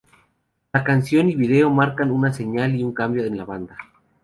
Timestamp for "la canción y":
0.73-1.35